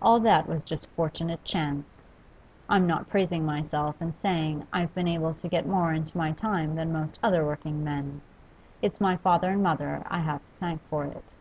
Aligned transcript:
All 0.00 0.18
that 0.20 0.48
was 0.48 0.64
just 0.64 0.86
fortunate 0.96 1.44
chance; 1.44 2.06
I'm 2.70 2.86
not 2.86 3.10
praising 3.10 3.44
myself 3.44 4.00
in 4.00 4.14
saying 4.14 4.66
I've 4.72 4.94
been 4.94 5.06
able 5.06 5.34
to 5.34 5.46
get 5.46 5.68
more 5.68 5.92
into 5.92 6.16
my 6.16 6.32
time 6.32 6.74
than 6.74 6.90
most 6.90 7.18
other 7.22 7.44
working 7.44 7.84
men; 7.84 8.22
it's 8.80 8.98
my 8.98 9.18
father 9.18 9.50
and 9.50 9.62
mother 9.62 10.02
I 10.08 10.20
have 10.20 10.40
to 10.40 10.52
thank 10.58 10.80
for 10.88 11.04
it. 11.04 11.34